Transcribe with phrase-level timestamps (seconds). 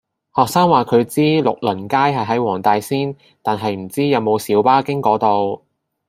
[0.33, 5.63] 學生話佢知睦鄰街係喺黃大仙，但係唔知有冇小巴經嗰度